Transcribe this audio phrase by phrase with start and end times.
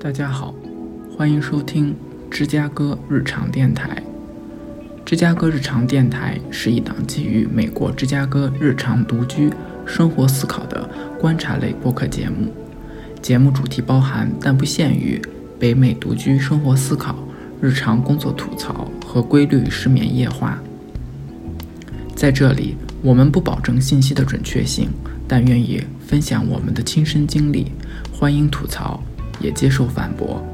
[0.00, 0.54] 大家好，
[1.10, 1.92] 欢迎收听
[2.30, 4.00] 芝加哥日常电台。
[5.04, 9.50] 芝加哥日常电台是一档基于美国芝加哥日常独居
[9.84, 10.88] 生活思考的
[11.18, 12.54] 观察类播客节目。
[13.20, 15.20] 节目主题包含但不限于
[15.58, 17.16] 北美独居生活思考、
[17.60, 20.62] 日常工作吐槽和规律失眠夜话。
[22.14, 24.90] 在这里，我们不保证信息的准确性，
[25.26, 27.72] 但愿意分享我们的亲身经历。
[28.12, 29.02] 欢迎吐槽。
[29.40, 30.44] 也接受反驳。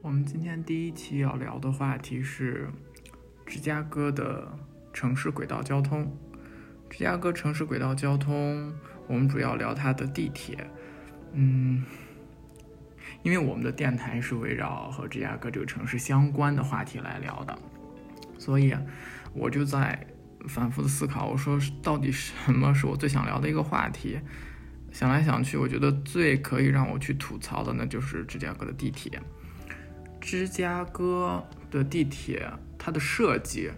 [0.00, 2.68] 我们今天第一期要聊的话题是
[3.44, 4.48] 芝加哥的
[4.92, 6.10] 城市轨道交通。
[6.88, 8.72] 芝加哥城市轨道交通，
[9.06, 10.66] 我们主要聊它的地铁。
[11.32, 11.84] 嗯，
[13.22, 17.58] 因为我们的电台是围绕和芝加哥这个城市相关的话题来聊的。
[18.38, 18.74] 所以，
[19.34, 20.06] 我就在
[20.46, 24.18] 反复的思考，我说到底什么是我最想聊的一个话题？
[24.90, 29.20] 想来想去，我觉得最可以让我去吐槽的，那就是芝加哥的地铁。
[30.20, 33.70] 芝加哥的地铁，它的设计，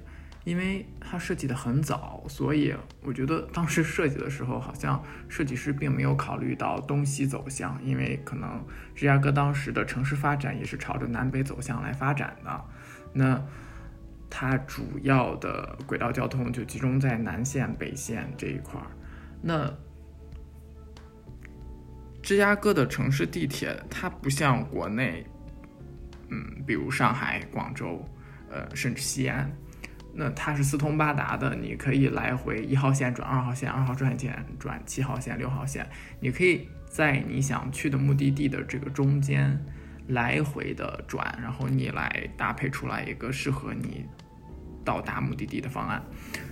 [0.45, 12.65] 因为它设计的很早，所以我觉得当时设计的时候，好像设计师并没有考虑到东西走向，因为可能芝加哥当时的城市发展也是朝着南北走向来发展的。
[13.12, 13.45] 那
[14.31, 18.87] 它主要的轨道交通就集中在南线、北线这一块儿。
[19.42, 19.70] 那
[22.22, 25.27] 芝加哥的城市地铁，它不像国内，
[26.28, 28.06] 嗯，比如上海、广州，
[28.50, 29.50] 呃，甚至西安，
[30.14, 35.89] 那它是四通八达的，你可以来回一号线转二号线，二号转线转七号线、六号线，
[36.20, 39.59] 你可以在你想去的目的地的这个中间
[40.09, 44.05] 来回的转，然后你来搭配出来一个适合你。
[44.91, 46.03] 到达目的地的方案，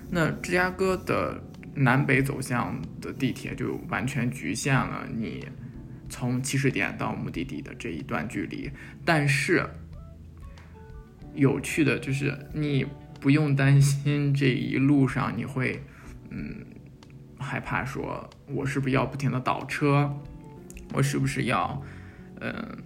[0.08, 1.42] 那芝加哥的
[1.74, 5.44] 南北走向的地铁就完全局限了你
[6.08, 8.70] 从起始点到目的地的这一段距离。
[9.04, 9.68] 但是
[11.34, 12.86] 有趣的就是你
[13.20, 15.82] 不用担心这一路上你会
[16.30, 16.64] 嗯
[17.40, 20.16] 害怕说我是不是要不停的倒车，
[20.92, 21.82] 我是不是要
[22.38, 22.78] 嗯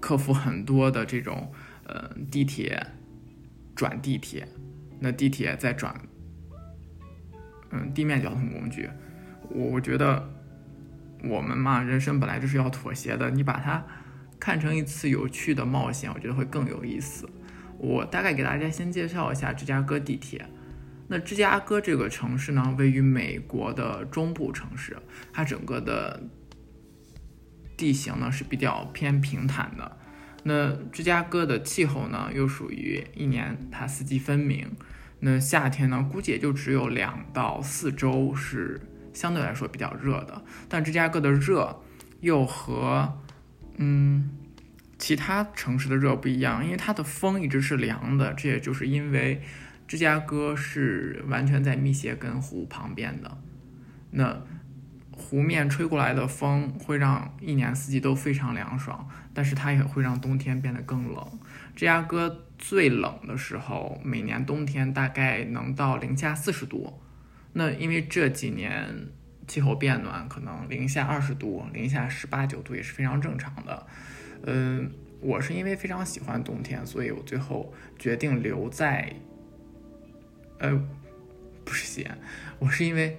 [0.00, 1.52] 克服很多的这种
[1.84, 2.82] 呃地铁。
[3.82, 4.46] 转地铁，
[5.00, 5.92] 那地铁再转，
[7.72, 8.88] 嗯，地面交通工具，
[9.50, 10.30] 我我觉得
[11.24, 13.28] 我们嘛，人生本来就是要妥协的。
[13.28, 13.84] 你把它
[14.38, 17.28] 看成一次有趣的冒险，我觉得会更有意思。
[17.76, 20.46] 我大概给大家先介绍一下芝加哥地铁。
[21.08, 24.96] 那芝加哥这个城市呢，位于美国的中部城市，
[25.32, 26.22] 它整个的
[27.76, 29.98] 地形呢是比较偏平坦的。
[30.44, 34.68] 那芝加哥的气候呢，又属于一年它四季分明。
[35.20, 38.80] 那夏天呢，估计也就只有两到四周是
[39.12, 40.42] 相对来说比较热的。
[40.68, 41.80] 但芝加哥的热
[42.20, 43.20] 又和
[43.76, 44.30] 嗯
[44.98, 48.34] 其他城市的热不一样，因为它的风一直是凉的。
[48.34, 49.40] 这也就是因为
[49.86, 53.38] 芝加哥是完全在密歇根湖旁边的。
[54.10, 54.42] 那
[55.32, 61.26] 湖面吹过来的风会让一年四季都非常凉爽，但是它也会让冬天变得更冷。
[61.74, 67.00] 芝加哥最冷的时候，每年冬天大概能到零下四十度。
[67.54, 69.08] 那因为这几年
[69.48, 73.86] 气候变暖，可能零下二十度、零下十八九度也是非常正常的。
[74.44, 74.92] 嗯，
[75.22, 79.10] 我是因为非常喜欢冬天，所以我最后决定留在，
[80.58, 80.78] 呃，
[81.64, 82.18] 不是西安，
[82.58, 83.16] 我是因为。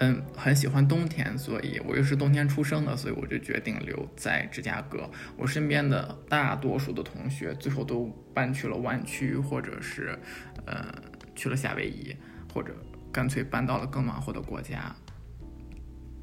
[0.00, 5.10] 嗯，很喜欢冬天，所以我又是冬天出生的，所以我就决定留在芝加哥。
[5.36, 10.16] 我身边的大多数的同学最后都搬去了湾区，或者是，
[10.66, 10.86] 呃，
[11.34, 12.14] 去了夏威夷，
[12.54, 12.72] 或者
[13.12, 14.94] 干脆搬到了更暖和的国家。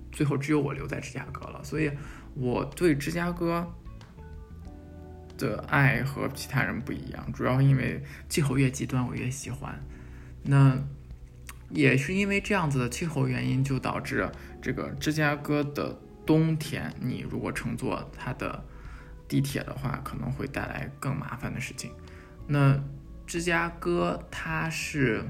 [0.09, 1.91] 最后只有我留在芝加哥了，所以
[2.33, 3.69] 我对芝加哥
[5.37, 9.77] 的爱和其他人不一样，主要因为气候越极端我越喜欢。
[10.43, 10.81] 那。
[11.69, 14.29] 也是因为这样子的气候原因，就导致
[14.61, 18.63] 这个芝加哥的冬天，你如果乘坐它的
[19.27, 21.91] 地铁的话，可能会带来更麻烦的事情。
[22.47, 22.79] 那
[23.25, 25.23] 芝加哥它是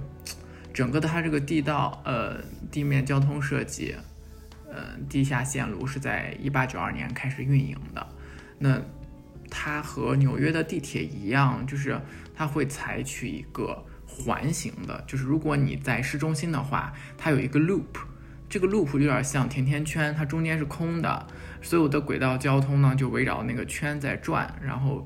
[0.73, 3.95] 整个的它这个地道，呃，地面交通设计，
[4.69, 8.07] 呃，地下线路是在一八九二年开始运营的。
[8.59, 8.81] 那
[9.49, 11.99] 它和纽约的地铁一样，就是
[12.35, 13.85] 它会采取一个。
[14.15, 17.83] 环形的，就是如果你在市中心的话，它有一个 loop，
[18.47, 21.27] 这个 loop 有点像甜甜圈，它中间是空的，
[21.61, 25.05] 所有的轨道交通呢就围绕那个圈在转，然后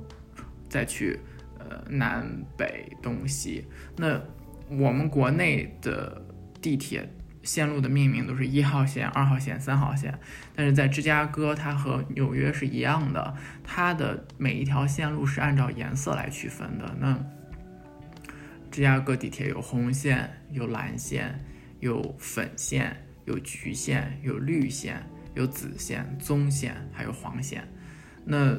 [0.70, 1.20] 再去
[1.58, 2.24] 呃南
[2.56, 3.66] 北东西。
[3.98, 4.22] 那
[4.70, 6.22] 我们国内的
[6.62, 7.12] 地铁
[7.42, 10.14] 线路的命名都是一号线、二号线、三号线，
[10.56, 13.34] 但是在芝加哥，它和纽约是一样的，
[13.64, 16.96] 它的每一条线路是按照颜色来区分的。
[17.00, 17.18] 那
[18.72, 21.44] 芝加哥地铁有红线、有蓝线、
[21.80, 22.96] 有粉线、
[23.26, 27.68] 有橘线、有绿线、有紫线、棕线，还有黄线。
[28.26, 28.56] 那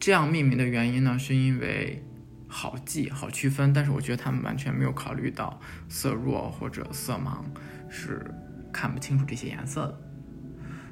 [0.00, 2.02] 这样命名的原因呢，是因为
[2.48, 3.72] 好记、好区分。
[3.72, 7.44] 但是我觉得他们完全没有考虑到色弱或者色盲
[7.88, 8.28] 是
[8.72, 10.00] 看不清楚这些颜色的。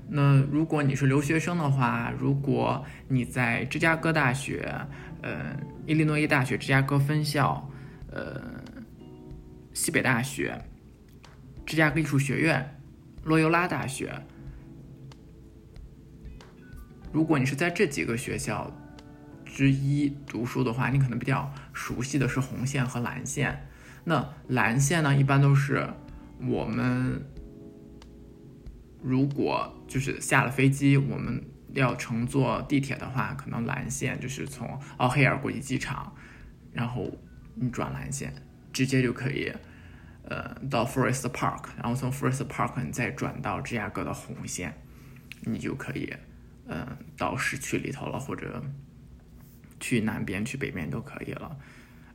[0.08, 4.72] 那如果你是留学生的话，如果你在芝加哥大学、
[5.22, 7.68] 呃，伊利诺伊大学芝加哥分校。
[8.14, 8.43] 呃，
[9.73, 10.62] 西北大学、
[11.64, 12.79] 芝加哥艺术学院、
[13.25, 14.12] 洛尤拉大学，
[17.11, 18.70] 如果你是在这几个学校
[19.47, 23.67] 之一读书的话，你可能比较熟悉的是红线和蓝线。
[24.05, 25.88] 那蓝线呢，一般都是
[26.41, 27.25] 我们
[29.03, 31.43] 如果就是下了飞机，我们
[31.73, 36.14] 要乘坐地铁的话，可能蓝线就是从奥黑尔国际机场，
[36.73, 37.11] 然后。
[37.54, 38.32] 你转蓝线，
[38.72, 39.52] 直接就可以，
[40.25, 44.75] 呃，到 Forest Park，然后从 Forest Park 你再转到芝加哥的红线，
[45.43, 46.12] 你就可以，
[46.66, 48.64] 嗯，到市区里头了，或者
[49.78, 51.58] 去南边、去北边都可以了。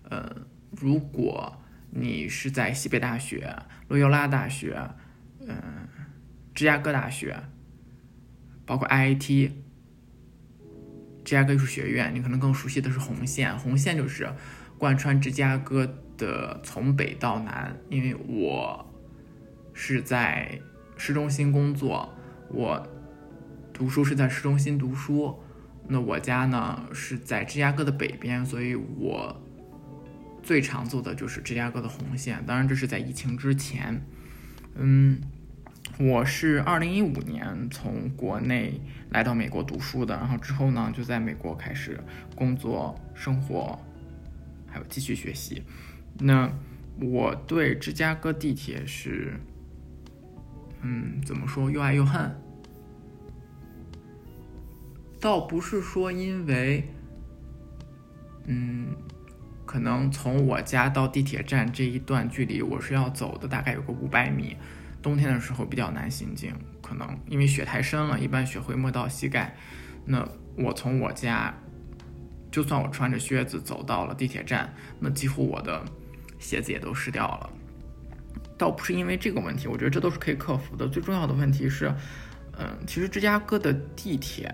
[0.10, 0.36] 呃，
[0.72, 1.62] 如果
[1.92, 3.56] 你是在西北大学、
[3.88, 4.90] 路易拉大学、
[5.42, 5.88] 嗯，
[6.56, 7.38] 芝加哥大学，
[8.66, 9.52] 包括 IIT、
[11.24, 14.28] 芝加哥艺术学院，你可能更熟悉的是红线，红线就是。
[14.78, 15.88] 贯穿芝加哥
[16.18, 18.86] 的从北到南，因为我
[19.74, 20.60] 是在
[20.98, 22.14] 市中心工作，
[22.50, 22.88] 我
[23.74, 25.40] 读书是在市中心读书。
[25.90, 29.42] 那我家呢是在芝加哥的北边，所以我
[30.44, 32.44] 最常坐的就是芝加哥的红线。
[32.46, 34.02] 当然，这是在疫情之前。
[34.76, 35.22] 嗯，
[35.98, 38.82] 我是二零一五年从国内
[39.12, 42.00] 来到美国读书的，然后之后呢就在美国开始
[42.36, 43.80] 工作生活。
[44.68, 45.64] 还有继续学习，
[46.20, 46.52] 那
[47.00, 49.40] 我对芝加哥地铁是，
[50.82, 52.36] 嗯，怎么说又爱又恨？
[55.20, 56.88] 倒不是说因为，
[58.46, 58.96] 嗯，
[59.66, 64.58] 可能从我家到地铁站这一段距离我是要走的，大概有个五百米，
[65.02, 69.56] 冬天的时候比较难行进，可能因为雪太深了，一般雪会没到膝盖。
[70.06, 71.54] 那我从我家。
[72.52, 75.84] 就算我穿着靴子走到了地铁站，那几乎我的
[76.40, 77.50] 鞋子也都湿掉了。
[78.58, 80.88] 倒不是因为这个问题，我觉得这都是可以克服的。
[80.88, 81.94] 最重要的问题是，
[82.58, 84.52] 嗯，其实芝加哥的地铁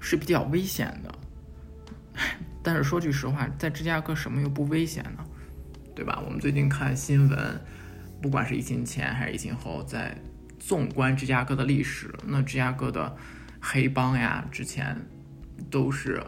[0.00, 1.14] 是比较危险的。
[2.62, 5.24] 但是说句实话，在芝加哥什么又不危险呢？
[5.94, 6.22] 对吧？
[6.24, 7.60] 我们最近看新闻，
[8.22, 10.16] 不管是疫情前还是疫情后，在
[10.58, 13.14] 纵观芝加哥的历史，那芝加哥的
[13.60, 14.96] 黑帮呀，之前
[15.70, 16.22] 都是。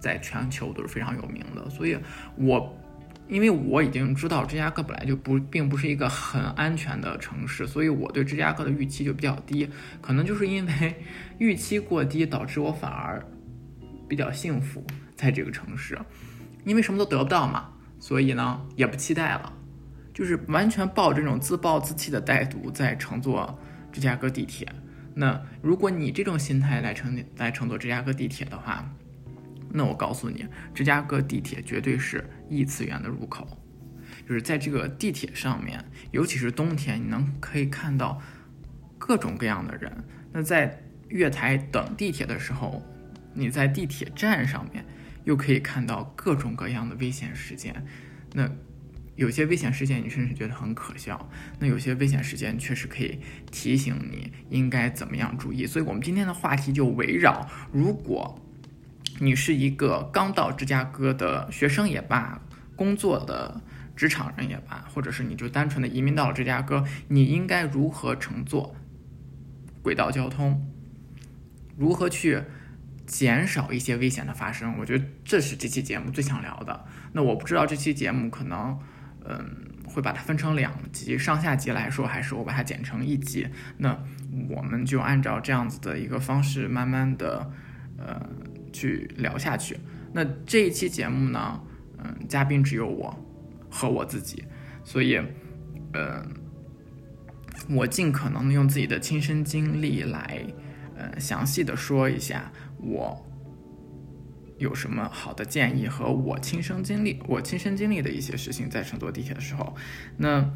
[0.00, 1.98] 在全球都是非常有名的，所以，
[2.36, 2.76] 我
[3.28, 9.68] 因为我已经知道芝加哥本来就不并不是一个很安全的城市，所以我对芝加哥的预期就比较低。
[10.00, 10.94] 可能就是因为
[11.38, 13.22] 预期过低，导致我反而
[14.08, 14.82] 比较幸福
[15.14, 15.98] 在这个城市，
[16.64, 17.68] 因为什么都得不到嘛，
[17.98, 19.52] 所以呢也不期待了，
[20.14, 23.58] 就是完全抱这种自暴自弃的态度在乘坐
[23.92, 24.66] 芝加哥地铁。
[25.14, 28.88] 那如果你这种心态来乘来乘坐芝加哥地铁的话，
[29.70, 33.46] 那我告诉你，芝加哥地铁绝对是异次元的入口，
[34.26, 38.20] 就是在这个地铁上面，尤其是冬天，你能可以看到
[38.98, 39.92] 各种各样的人。
[40.32, 42.82] 那在月台等地铁的时候，
[43.34, 44.84] 你在地铁站上面
[45.24, 47.84] 又可以看到各种各样的危险事件。
[48.32, 48.50] 那
[49.16, 53.20] 有些危险事件你甚至觉得很可笑，那有些危险事件确实可以
[53.50, 55.66] 提醒你应该怎么样注意。
[55.66, 58.42] 所以我们今天的话题就围绕如果。
[59.20, 62.40] 你是一个刚到芝加哥的学生也罢，
[62.76, 63.60] 工作的
[63.96, 68.76] 职场人也罢，或者是你就单纯的移民到了芝加哥，你应该如何乘坐
[69.82, 70.64] 轨道交通？
[71.76, 72.40] 如何去
[73.06, 74.78] 减少一些危险的发生？
[74.78, 76.84] 我觉得这是这期节目最想聊的。
[77.12, 78.78] 那我不知道这期节目可能，
[79.24, 79.44] 嗯，
[79.84, 83.48] 会把它分成两集，上下集来说，还是我把它剪成一集？
[83.78, 83.98] 那
[84.48, 87.50] 我们就按照这样子的一个方式，慢慢的，
[87.96, 88.28] 呃。
[88.78, 89.76] 去聊下去。
[90.12, 91.60] 那这一期节目呢，
[91.98, 93.14] 嗯，嘉宾只有我
[93.68, 94.44] 和我自己，
[94.84, 95.20] 所以，
[95.92, 96.24] 嗯，
[97.68, 100.44] 我尽可能用自己的亲身经历来，
[100.96, 103.20] 呃，详细的说一下我
[104.58, 109.74] 有什么好的建议和我亲身经历，我亲身经历的一些事情，在乘坐地铁的时候，
[110.16, 110.50] 那，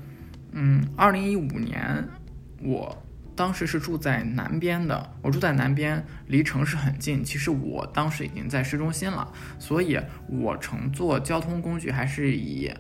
[0.53, 2.09] 嗯，二零一五年，
[2.63, 3.03] 我
[3.43, 7.25] 当时是住在南边的，我住在南边，离城市很近。
[7.25, 9.27] 其实我当时已经在市中心了，
[9.59, 12.73] 所以我乘坐交通工具还是以，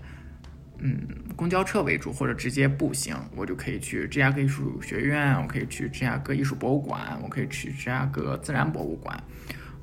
[0.78, 1.04] 嗯，
[1.35, 9.21] 公交车为主，或者直接步行，我就可以去芝加哥艺术学院，我可以去芝加哥艺术博物馆，我可以去芝加哥自然博物馆。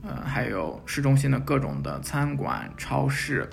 [0.02, 3.50] 呃，还有市中心的各种的餐馆、超市，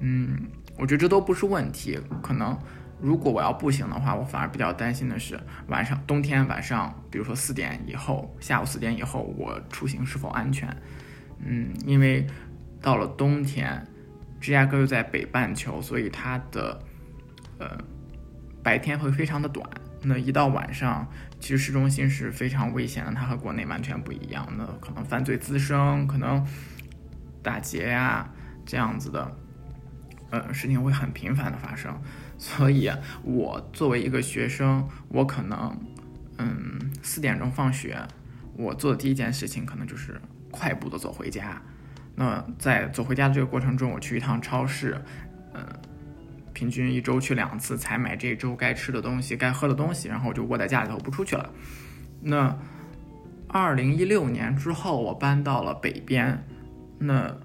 [0.00, 0.36] 嗯，
[0.76, 1.96] 我觉得这都不是问题。
[2.20, 2.58] 可能
[3.00, 5.38] 如果我要步行的话，我反而比较担心的是
[5.68, 10.68] 晚上，冬天晚上，比如说四点以后，下午四点以后，我出行是否安全？
[11.38, 12.26] 嗯，因为
[12.80, 13.86] 到了冬天，
[14.40, 16.80] 芝加哥又在北半球，所以它的
[17.58, 17.78] 呃
[18.62, 19.68] 白天会非常的短。
[20.02, 21.06] 那一到晚上。
[21.38, 24.48] 其实市中心是非常危险的，它和国内完全不一样。
[24.56, 26.42] 那可能犯罪滋生，可能
[27.42, 28.26] 打劫呀
[28.64, 29.36] 这样子的，
[30.30, 31.94] 呃，事情会很频繁的发生。
[32.38, 32.90] 所以，
[33.22, 35.76] 我作为一个学生，我可能，
[36.38, 37.98] 嗯，四点钟放学，
[38.56, 41.60] 我做的第一件事情可能就是快步的走回家。
[42.14, 45.00] 那在走回家的这个过程中，我去一趟超市，
[45.54, 45.62] 嗯。
[46.52, 51.50] 平均一周去两次，采买这周该吃的东西、该喝的东西，然后我就窝在家里头不出去了。
[52.22, 52.58] 那
[53.46, 56.42] 二零一六年之后，我搬到了北边。
[56.98, 57.36] 那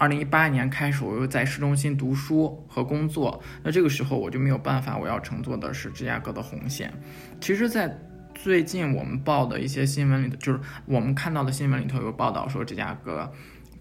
[0.00, 3.38] 二零一八年开始，我又在市中心读书和工作。
[3.62, 6.90] 那这个时候我就没有办法，我要乘坐的是芝加哥的红线。
[7.38, 7.98] 其实，在
[8.34, 13.30] 最近我们报的一些新闻里头，就是我们看到的新闻里头有报道说，芝加哥，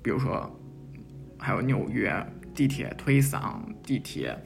[0.04, 0.54] 比如说
[1.38, 2.14] 还有纽约
[2.54, 4.38] 地铁推搡地铁。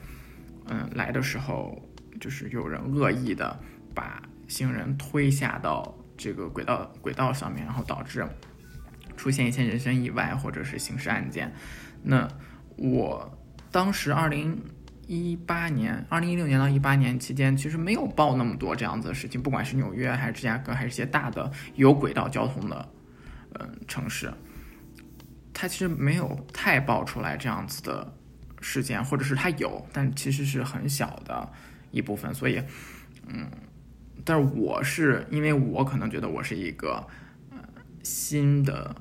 [0.66, 1.76] 嗯，来的时候
[2.20, 3.58] 就是有人恶意的
[3.92, 8.24] 把行人推下到这个轨道轨道上面，然后导致
[9.16, 11.52] 出现一些人身意外或者是刑事案件。
[12.02, 12.28] 那
[12.76, 13.38] 我
[13.70, 14.62] 当时二零
[15.06, 22.88] 一八年、二零一六年到一八年期间，其实没有报那么多这样子的事情，不管是纽约还是芝加哥，还是一些大的有轨道交通的
[23.58, 24.32] 嗯城市，
[25.52, 28.14] 它其实没有太爆出来这样子的。
[28.66, 31.52] 事件，或者是它有，但其实是很小的
[31.90, 32.62] 一部分，所以，
[33.26, 33.46] 嗯，
[34.24, 37.06] 但是我是因为我可能觉得我是一个
[37.50, 37.58] 呃
[38.02, 38.96] 新的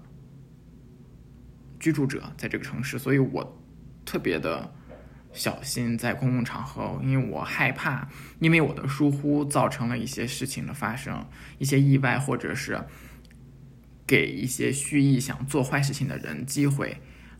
[1.84, 3.62] 居住者在这个城市，所以我
[4.06, 4.74] 特别的
[5.34, 8.08] 小心在公共场合，因为我害怕
[8.40, 11.26] 因为我的疏忽造成了一些事情的发生，
[11.58, 12.82] 一些意外，或者是
[14.08, 16.96] 给一些蓄意想做坏事情的人机会。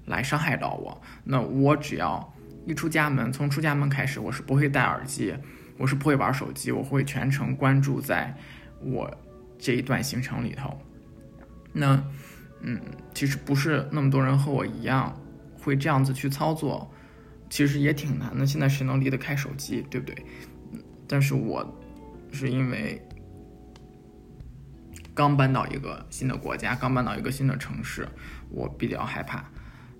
[0.06, 2.34] 来伤害到我，那我只要
[2.66, 5.34] 一出家门，从出家门开始，我是不会戴耳机，
[5.78, 8.36] 我是不会玩手机，我会全程关注在
[8.82, 9.10] 我
[9.58, 10.78] 这一段行程里头。
[11.72, 12.04] 那，
[12.60, 12.82] 嗯，
[13.14, 15.16] 其实不是那么多人和我一样
[15.60, 16.92] 会这样子去操作，
[17.50, 18.46] 其实也挺难的。
[18.46, 20.26] 现在谁能离得开手机，对不对？
[21.08, 21.66] 但是我
[22.32, 23.02] 是因为
[25.14, 28.08] 刚搬到一个新的国家，刚搬到一个新的城市，
[28.50, 29.46] 我比较害怕。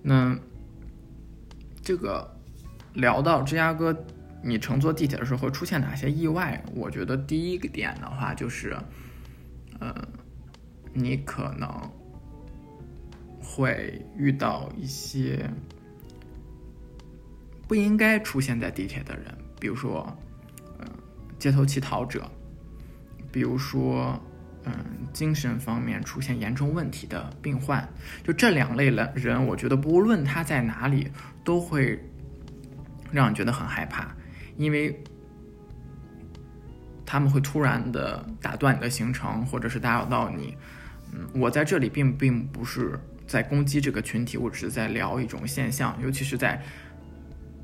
[0.02, 0.36] 那
[1.82, 2.36] 这个
[2.94, 3.96] 聊到芝加哥，
[4.42, 6.62] 你乘坐地铁的时候会出现哪些意外？
[6.74, 8.76] 我觉得第一个点的话就是，
[9.78, 9.94] 呃，
[10.92, 11.70] 你可能
[13.44, 15.48] 会遇到一些
[17.68, 19.26] 不应该出现在地铁的人，
[19.60, 20.16] 比如说，
[20.78, 20.86] 嗯，
[21.38, 22.28] 街头乞讨者，
[23.30, 24.18] 比如说。
[24.66, 24.72] 嗯，
[25.12, 27.86] 精神方面出现严重问题的病患，
[28.22, 31.06] 就这两类人，人我觉得不论他在哪里，
[31.44, 32.02] 都会
[33.12, 34.16] 让你觉得很害怕，
[34.56, 34.98] 因为
[37.04, 40.56] 他们会突然的打断你的行程，或者是打扰到你。
[41.12, 46.62] 嗯，我在这里并并不是在攻击这个群体，我只是在聊一种现象，尤其是在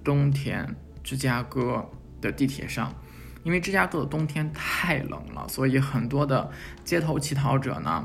[0.03, 0.67] 冬天
[1.03, 1.89] 芝加哥
[2.21, 2.95] 的地铁上。
[3.43, 6.51] 因为芝加哥的冬天太冷了，所以很多的
[6.85, 8.05] 街头乞讨者呢，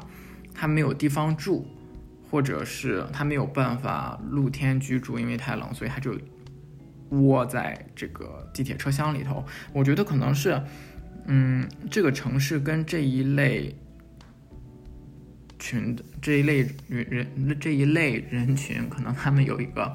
[0.54, 1.66] 他没有地方住，
[2.32, 6.18] 或者是他没有办法露天居住，因为太冷，所以他就
[7.10, 9.44] 窝在这个地铁车厢里头。
[9.74, 10.64] 我觉得可能是，
[11.26, 13.76] 嗯，这个城市跟这一类
[15.66, 19.92] 群这一类人人这一类人群，可能他们有一个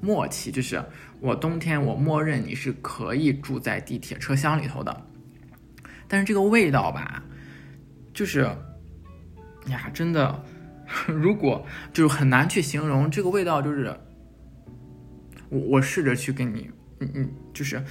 [0.00, 0.84] 默契，就是。
[1.18, 5.06] 我冬天我默认你是可以住在地铁车厢里头的，
[6.06, 7.24] 但是这个味道吧，
[8.12, 8.42] 就是
[9.68, 10.44] 呀，真的，
[11.08, 13.98] 如果就是很难去形容这个味道，就是
[15.48, 16.70] 我我试着去跟你，
[17.00, 17.82] 嗯嗯，就是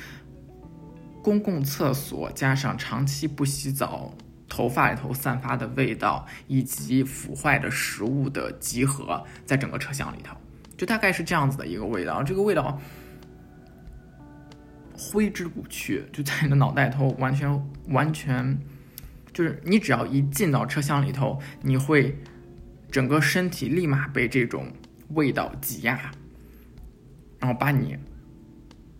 [1.24, 4.16] 公共厕所加上长期不洗澡，
[4.56, 10.34] 头发里头散发的味道，以及腐坏的食物的集合，在整个车厢里头。
[10.78, 12.24] 就大概是这样子的一个味道。
[12.24, 12.80] 这个味道
[14.98, 18.58] 挥之不去，就在你的脑袋头完全完全，
[19.34, 22.18] 就是你只要一进到车厢里头，你会
[22.90, 24.72] 整个身体立马被这种
[25.10, 26.00] 味道挤压，
[27.40, 27.98] 然后把你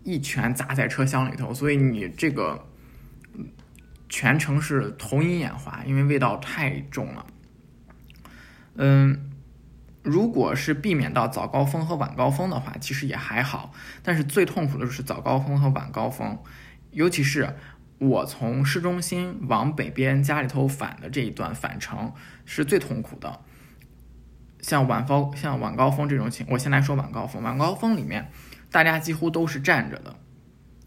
[0.04, 2.62] 一拳砸在车厢里头，所以你这个
[4.08, 7.26] 全程是头晕眼花，因为味道太重了。
[8.76, 9.30] 嗯。
[10.08, 13.72] 如果是避免到早高峰和晚高峰的话，其实也还好。
[14.04, 16.38] 但是最痛苦的是早高峰和晚高峰，
[16.92, 17.56] 尤其是
[17.98, 22.12] 我从市中心往北边家里头返的这一段返程
[22.44, 23.40] 是最痛苦的。
[24.60, 27.42] 像晚高像晚高峰这种情，我先来说晚高峰。
[27.42, 28.30] 晚高峰里面，
[28.70, 30.14] 大家几乎都是站着的，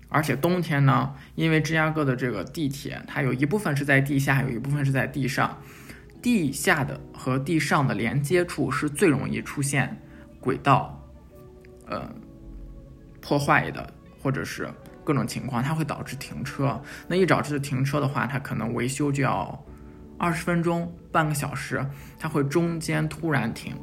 [0.10, 5.58] 而且冬天呢，因为芝加哥的这个地铁，它有一部分是在地下，有一部分是在地上。
[6.22, 9.98] 地下的和地上的连接处是最容易出现
[10.42, 11.02] 轨道，
[11.88, 12.14] 呃，
[13.22, 14.68] 破坏的，或者是
[15.06, 16.82] 各种情况，它会导致停车。
[17.08, 19.64] 那一导致停车的话，它可能维修就要
[20.18, 21.86] 二十分钟、半个小时，
[22.18, 23.74] 它会中间突然停。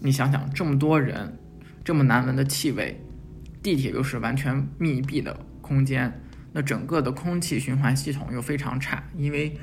[0.00, 1.38] 你想想，这么多人，
[1.84, 3.00] 这么难闻的气味，
[3.64, 6.20] 地铁又是完全密闭的空间，
[6.52, 9.58] 那整个的空气循环系统又非常差，因为。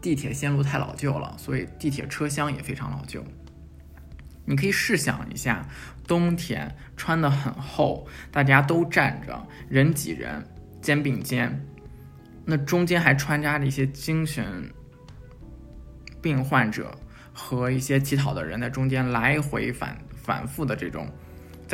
[0.00, 3.24] 地铁线路太老旧了，所以地铁车厢也非常老旧。
[4.44, 5.66] 你可以试想一下，
[6.06, 10.46] 冬天穿的很厚，大家都站着，人挤人，
[10.82, 11.58] 肩并肩，
[12.44, 14.70] 那中间还穿插着一些精神
[16.20, 16.94] 病患者
[17.32, 21.08] 和一些乞讨的人在中间来回反反复的这种，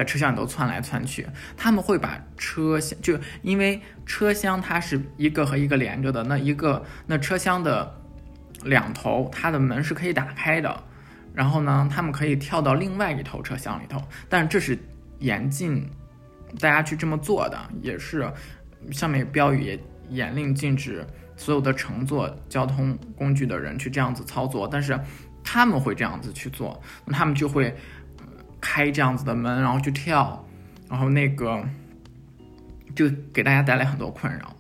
[0.00, 1.26] 在车厢里头窜来窜去。
[1.56, 7.96] 他们会把车厢就因为车厢它是一个和一个连着的，那一个那车厢的。
[8.64, 10.84] 两头它的门是可以打开的，
[11.32, 14.78] 然后呢，他们可以跳到另外一头车厢里头，但这是
[15.20, 15.88] 严禁
[16.60, 18.30] 大家去这么做的，也是
[18.90, 19.80] 上面标语也
[20.10, 21.06] 严令禁止
[21.38, 25.00] 所有的乘坐交通工具的人去这样子操作，但是
[25.42, 27.74] 他们会这样子去做，那他们就会
[28.60, 30.44] 开这样子的门，然后去跳，
[30.88, 31.64] 然后那个
[32.94, 34.54] 就给大家带来很多困扰。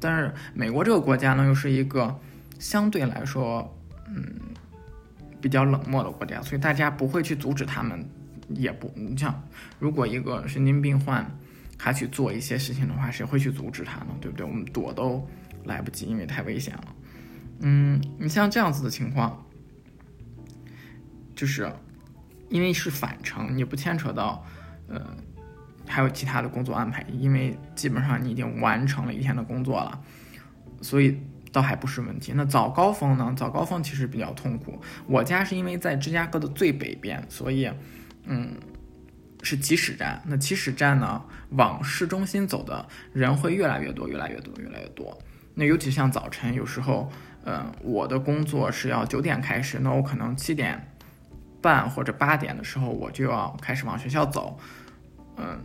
[0.00, 2.18] 但是美国这个国家呢，又是一个。
[2.58, 3.70] 相对来说，
[4.08, 4.24] 嗯，
[5.42, 8.02] 比较冷漠的国家，所以大家不会去阻止他们，
[8.48, 9.38] 也不，你像，
[9.78, 11.30] 如果一个神经病患
[11.76, 14.06] 他去做一些事情的话，谁会去阻止他呢？
[14.22, 14.46] 对不对？
[14.46, 15.22] 我们躲都
[15.64, 16.84] 来不及，因为太危险了。
[17.58, 19.44] 嗯，你像这样子的情况，
[21.34, 21.70] 就是
[22.48, 24.44] 因为是返程，你不牵扯到，
[24.88, 25.00] 呃，
[25.86, 30.00] 还有其他的工作安排，因为基本上你已经完成了一天的工作了，
[30.80, 31.20] 所以。
[31.52, 32.34] 倒还不是问题。
[32.36, 33.32] 那早高峰呢？
[33.34, 34.78] 早高峰其实比较痛苦。
[35.06, 37.70] 我家是因为在芝加哥的最北边，所以，
[38.24, 38.52] 嗯，
[39.42, 40.20] 是起始站。
[40.26, 45.16] 那起始站呢，往市中心走的人会越来越多，越来越多，越来越多。
[45.54, 47.10] 那尤其像早晨，有时候，
[47.46, 50.86] 嗯，我的工作是要九点开始，那我可能七点
[51.66, 54.58] 半或者八点的时候，我就要开始往学校走，
[55.36, 55.58] 嗯。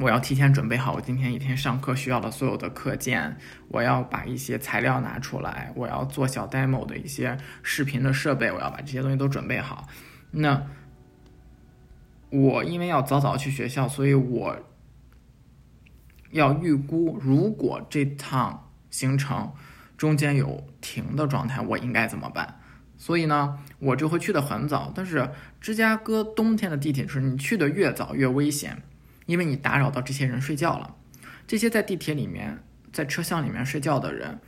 [0.00, 3.36] 我要提前准备好我今天一天上课需要的所有的课件，
[3.68, 9.86] 我要把一些材料拿出来，我要做小 demo 的一些视频的设备，我要把这些东西都准备好。
[10.32, 10.66] 那
[12.30, 14.56] 我因为要早早去学校，所以我
[16.32, 19.52] 要预估，如果这趟行程
[19.96, 22.58] 中间有停的状态，我应该怎么办？
[22.96, 24.92] 所以呢，我就会去的很早。
[24.94, 28.82] 但是芝加哥冬天的地铁是，你去的越早越危险。
[29.26, 30.96] 因为你打扰到这些人睡觉了，
[31.46, 34.38] 这些在地铁里面、在车厢里面睡觉的人，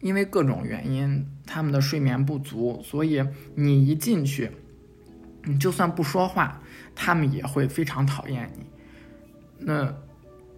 [0.00, 4.50] 因为各种原因，他们的睡眠不足，所以你一进去，
[5.44, 6.60] 你就算不说话，
[6.94, 8.66] 他们也会非常讨厌你。
[9.60, 9.94] 那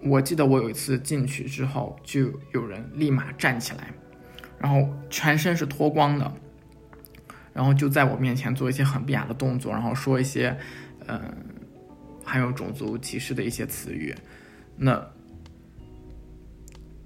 [0.03, 3.95] 我记得我有一次进去之后，就有人立马站起来，
[4.59, 6.35] 然后全身是脱光的，
[7.55, 10.55] 然后就在我面前做一些很不雅的动作，然后说一些，
[11.07, 11.21] 嗯。
[12.27, 14.15] 还有种族歧视的一些词语，
[14.79, 15.07] 那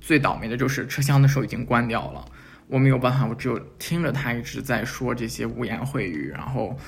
[0.01, 2.25] 最倒霉的就是车厢的时候已经关掉了，
[2.69, 6.79] 我没有办法，我只有听着他一直在说这些污言秽语，然后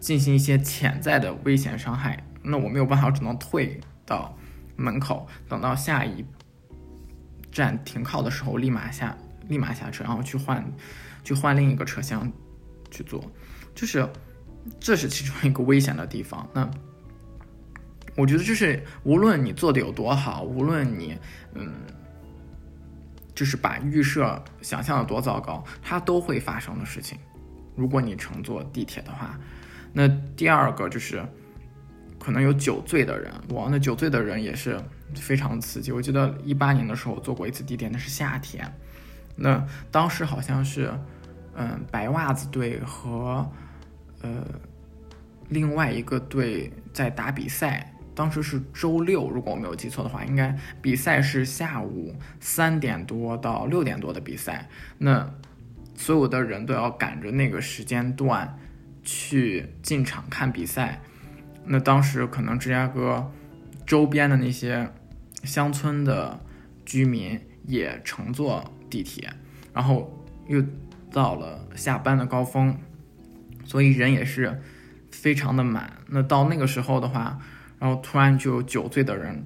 [0.00, 2.26] 进行一些潜在的危险伤害。
[2.42, 4.36] 那我没有办法，我只能退到
[4.74, 6.24] 门口，等到下一
[7.52, 10.64] 站停靠的时候，立马下，立马下车，然后去换，
[11.22, 12.28] 去换另一个车厢
[12.90, 13.24] 去坐。
[13.74, 14.08] 就是
[14.78, 16.48] 这是其中一个危险的地方。
[16.52, 16.70] 那。
[18.16, 21.16] 我觉得就是无论你做的有多好，无论你
[21.54, 21.72] 嗯，
[23.34, 27.16] 就是把预设想象的多糟糕，它都会发生的事情。
[27.76, 29.38] 如果你乘坐地铁的话，
[29.92, 31.24] 那第二个就是
[32.18, 34.78] 可能有酒醉的人，哇，那酒醉的人也是
[35.14, 35.92] 非常刺激。
[35.92, 38.70] 我记得一八年的时候坐过一次地铁，那是夏天，
[39.36, 40.92] 那当时好像是
[41.60, 43.46] 嗯白袜子队和
[44.22, 44.44] 呃
[45.50, 47.94] 另外一个队在打比赛。
[48.14, 54.68] 当时是周六，如果我没有记错的话，应该比赛是下午三点多到六点多的比赛。
[54.98, 55.32] 那
[55.94, 58.58] 所有的人都要赶着那个时间段
[59.02, 61.00] 去进场看比赛。
[61.64, 63.30] 那当时可能芝加哥
[63.86, 64.90] 周边的那些
[65.44, 66.38] 乡村的
[66.84, 69.32] 居民也乘坐地铁，
[69.72, 70.12] 然后
[70.46, 70.62] 又
[71.12, 72.78] 到了下班的高峰，
[73.64, 74.62] 所以人也是
[75.10, 75.92] 非常的满。
[76.08, 77.38] 那到那个时候的话，
[77.78, 79.44] 然后突然就有酒醉的人，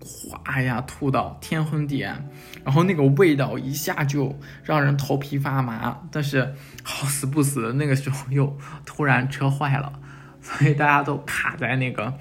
[0.00, 2.28] 哗呀吐到天昏地暗，
[2.64, 6.02] 然后那个味道一下就让人头皮发麻。
[6.10, 10.00] 但是好死不死，那个时候又突然车坏了，
[10.40, 12.14] 所以大家都卡在那个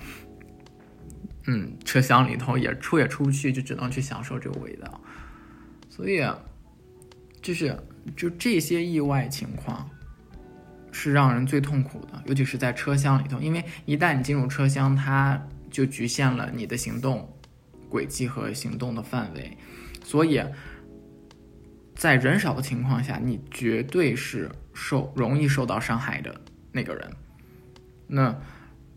[1.47, 5.01] 嗯车厢里头，也出也出不去，就只能去享受这个味道。
[5.89, 6.23] 所以
[7.41, 7.77] 就是
[8.16, 9.90] 就这些意外情况。
[10.94, 17.34] 是让人最痛苦的，尤其是在车厢里头，因为一旦你进入车厢，它就局限了你的行动
[17.88, 19.58] 轨迹和行动的范围，
[20.04, 20.44] 所以
[21.96, 26.42] 在人少的情况下，你绝对是受容易受到伤害的
[26.74, 27.10] 那个人。
[28.06, 28.38] 那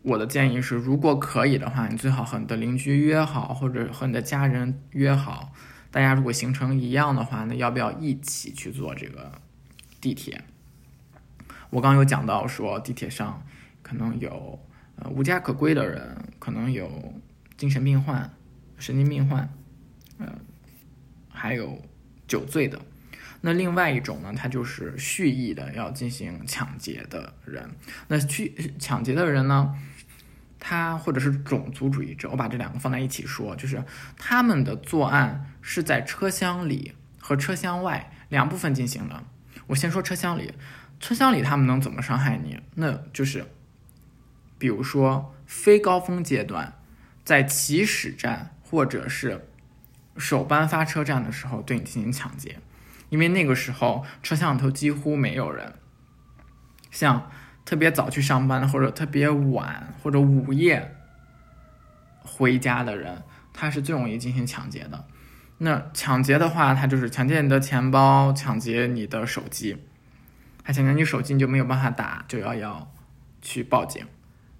[0.03, 5.53] 我的建议是，如果可以的话，你最好和你的邻居约好，或者和你的家人约好，
[5.94, 9.30] 大家如果行程一样的话，那要不要一起去坐这个
[10.00, 10.42] 地铁？
[11.70, 13.40] 我刚有讲到说，地铁上
[13.80, 14.59] 可能有
[14.96, 17.14] 呃无家可归的人，可能有
[17.57, 18.28] 精神病患、
[18.76, 19.48] 神经病患，
[20.18, 20.28] 嗯，
[21.28, 21.80] 还有
[22.26, 22.83] 酒醉的。
[23.42, 27.70] 那另外一种呢，他就是蓄意的要进行抢劫的人。
[28.09, 29.72] 那去抢劫的人呢，
[30.66, 33.85] 他或者是种族主义者，我把这两个放在一起说，就是
[34.16, 39.22] 他们的作案是在车厢里和车厢外两部分进行的。
[39.66, 40.55] 我先说车厢里。
[40.98, 42.59] 车厢里他们能怎么伤害你？
[42.77, 43.44] 那就是，
[44.57, 46.79] 比如说非高峰阶段，
[47.22, 49.46] 在起始站或者是
[50.16, 52.59] 首班发车站的时候对你进行抢劫，
[53.11, 55.74] 因为那个时候车厢里头几乎没有人。
[56.90, 57.31] 像
[57.64, 60.96] 特别早去上班或者特别晚或者午夜
[62.20, 63.22] 回家的人，
[63.53, 65.05] 他是最容易进行抢劫的。
[65.59, 69.77] 那抢劫的话，他就是抢劫你的钱包，抢劫你的手机。
[70.62, 72.92] 他抢劫你手机，你就没有办法打九幺幺
[73.40, 74.05] 去报警，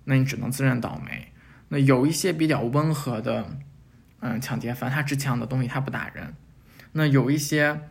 [0.05, 1.33] 那你只能自认倒霉。
[1.69, 3.57] 那有一些比较温和的，
[4.21, 6.35] 嗯，抢劫犯，他只抢的东西，他不打人。
[6.93, 7.89] 那有一些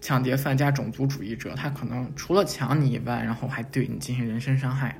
[0.00, 4.96] 抢劫犯加种族主义者，他可能除了抢你以外，然后还对你进行人身伤害，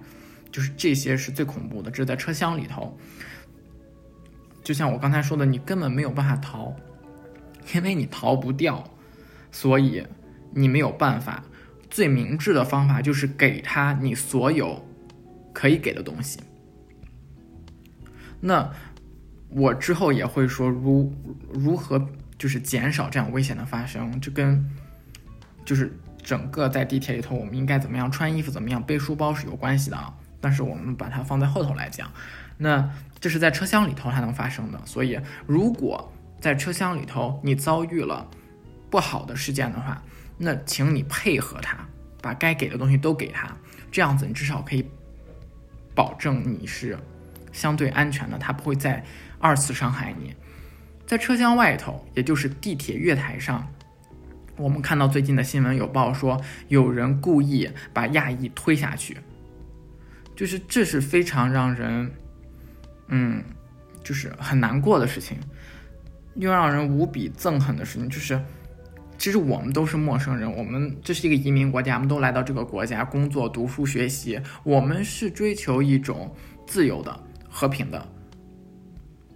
[0.51, 1.91] 就是这些是最恐怖的。
[1.91, 2.99] 这是在车厢里头，
[4.65, 6.75] 就像我刚才说的，你根本没有办法逃，
[7.75, 8.83] 因为你逃不掉，
[9.53, 10.05] 所以
[10.53, 11.45] 你没有办法。
[11.89, 14.85] 最明智的方法就是给他你所有
[15.53, 16.41] 可以给的东西。
[18.41, 18.71] 那
[19.49, 21.11] 我之后也会说，如
[21.49, 22.05] 如何
[22.37, 24.63] 就是减少这样危险的发生，就跟
[25.67, 30.15] 就是整个在地铁里头我们应该怎么样穿衣服、怎么样背书包是有关系的啊。
[30.41, 32.09] 但是我们把它放在后头来讲，
[32.59, 34.81] 那这是在车厢里头才能发生的。
[34.85, 38.29] 所以，如果在车厢里头你遭遇了
[38.89, 40.01] 不好的事件的话，
[40.39, 41.79] 那请你配合他，
[42.23, 43.51] 把该给的东西都给他，
[43.91, 44.87] 这样子你至少可以
[45.95, 46.97] 保证你是
[47.51, 49.03] 相对安全的，他不会再
[49.41, 50.35] 二次伤害你。
[51.07, 53.67] 在车厢外头，也就是地铁月台上，
[54.57, 59.17] 我们看到最近的新闻有报说，有人故意把亚裔推下去，
[60.35, 62.11] 就是这是非常让人，
[63.09, 63.43] 嗯，
[64.03, 65.39] 就是很难过的事情，
[66.35, 68.41] 又让人无比憎恨的事情，就是。
[69.19, 76.31] 其实我们都是陌生人，我们这是一个移民国家，我们都来到这个国家工作、读书、学习，我们是追求一种
[76.67, 78.07] 自由的、和平的、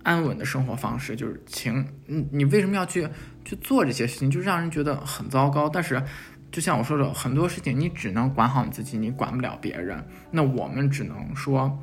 [0.03, 1.15] 安稳的生活方式。
[1.17, 3.09] 就是情，你你为什么要去
[3.45, 4.31] 去做这些事情？
[4.31, 5.69] 就让人觉得很糟糕。
[5.69, 6.03] 但是，
[6.51, 10.05] 就像我说的，很多事情你只能管好你自己，你管不了别人。
[10.31, 11.79] 那我们只能说，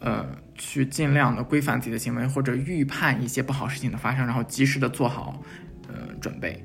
[0.00, 5.40] 呃，去尽量的规范自己的行为，或者预判一些不好事情的发生，然后及时的做好
[5.88, 6.64] 呃准备。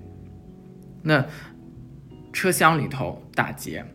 [1.03, 1.25] 那
[2.33, 3.85] 车厢里头打劫、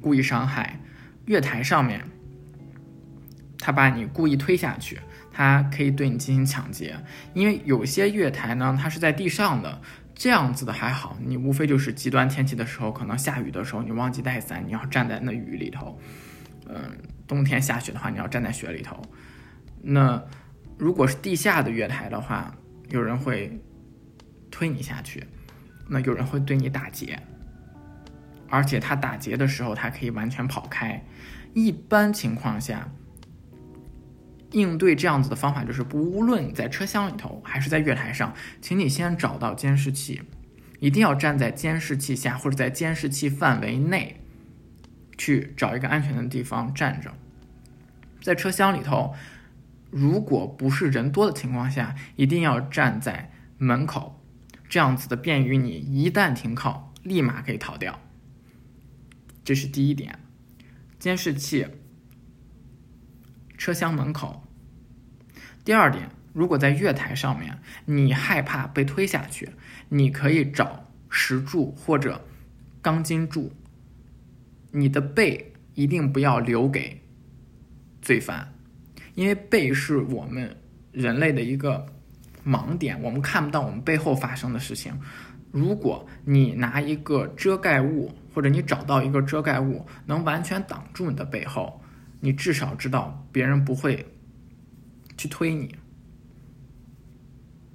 [0.00, 0.80] 故意伤害，
[1.26, 2.02] 月台上面
[3.58, 4.98] 他把你故意推下去，
[5.32, 6.96] 他可以对你进行抢劫。
[7.34, 9.80] 因为有些月台呢，它是在地上的，
[10.14, 15.98] 这样子的还好，你无非就是极端天气的时候，可能下雨的时候你忘记带伞，你要站在那雨里头，
[16.68, 19.00] 嗯，冬天下雪的话，你要站在雪里头。
[19.82, 20.22] 那
[20.78, 22.54] 如果是地下的月台的话，
[22.90, 23.58] 有人会
[24.50, 25.26] 推你下去，
[25.88, 27.18] 那有人会对你打劫，
[28.48, 31.02] 而且他打劫的时候，他可以完全跑开。
[31.54, 32.88] 一般情况下，
[34.52, 40.22] 应对这样子的方法就是，不论你在车厢里头还是在月台上，请你先找到监视器，
[40.78, 44.16] 一定要站在监视器下或者在监视器范围内。
[45.18, 47.12] 去找一个安全的地方站着，
[48.22, 49.14] 在车厢里头，
[49.90, 54.24] 如果不是人多的情况下，一定要站在门口，
[54.66, 58.00] 这样子的便于你一旦停靠，立马可以逃掉。
[59.44, 60.18] 这是第一点，
[60.98, 61.66] 监视器，
[63.60, 64.42] 车厢门口。
[65.66, 69.46] 第二点，如果在月台上面，你害怕被推下去，
[69.90, 72.24] 你可以找石柱或者
[72.80, 73.52] 钢筋柱。
[74.70, 76.98] 你的背一定不要留给
[78.00, 78.50] 罪犯，
[79.14, 80.56] 因为背是我们
[80.90, 81.84] 人类的一个
[82.42, 84.98] 盲点，我们看不到我们背后发生的事情。
[85.52, 91.82] 如果你拿一个遮盖物，或者你找到一个遮盖物，能完全挡住你的背后，
[92.20, 94.06] 你至少知道别人不会
[95.16, 95.74] 去推你。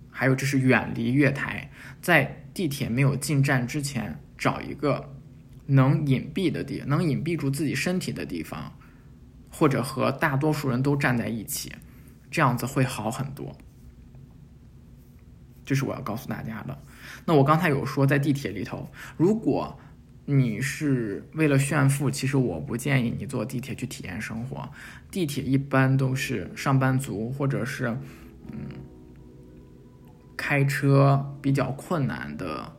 [0.10, 1.70] 还有，这是远离月台，
[2.02, 5.12] 在地铁没有进站之前，找一个。
[5.68, 8.72] 能隐蔽的地，能隐蔽住自己身体的地方，
[9.50, 11.74] 或者和大多数人都站在一起，
[12.30, 13.52] 这样子会好很多。
[15.66, 16.78] 这是我要告诉大家的。
[17.26, 19.76] 那我刚才有说，在地铁里头，如果
[20.26, 24.68] 你是为了炫富，其实我不建议你坐地铁去体验生活。
[25.12, 27.88] 地铁一般都是上班族或者是
[28.52, 28.60] 嗯
[30.36, 32.72] 开车比较困难的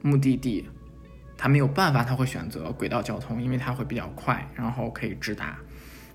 [0.00, 0.68] 目的地。
[1.36, 5.56] 他没有办法，他会选择轨道交通，因为它会比较快，然后可以直达。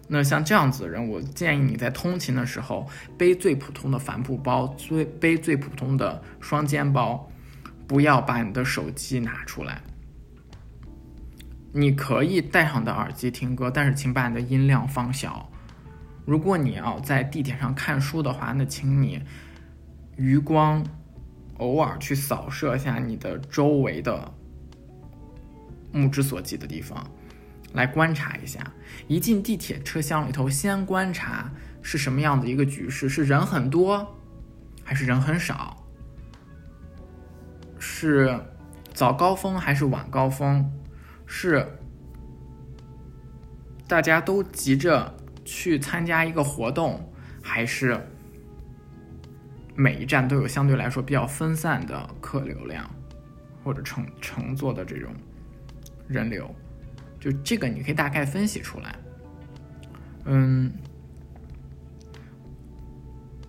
[0.09, 2.85] 那像这样子的人，我建议你在通勤的时候
[3.17, 7.31] 背最普通的帆布包，最背最普通的双肩包，
[7.87, 9.81] 不要把你的手机拿出来。
[11.71, 15.49] 你可以戴上你的耳机听歌，但是请把你的音量放小。
[16.25, 19.21] 如果你要在地铁上看书的话，那请你
[20.15, 20.85] 余光
[21.57, 24.31] 偶尔去扫射一下你的周围的。
[25.91, 27.05] 目之所及的地方，
[27.73, 28.59] 来观察一下。
[29.07, 34.15] 一进地铁车厢里头，先观察是什么样的一个局势：是人很多，
[34.83, 35.82] 还是人很少？
[37.85, 38.39] 是
[38.93, 40.71] 早高峰还是晚高峰？
[41.25, 41.67] 是
[43.85, 47.99] 大家都急着去参加一个活动，还是
[49.75, 52.89] 每一站都有相对来说比较分散的客流量，
[53.65, 55.11] 或者乘乘坐的这种？
[56.07, 56.49] 人流，
[57.19, 58.95] 就这个你可以大概分析出来。
[60.23, 60.71] 嗯，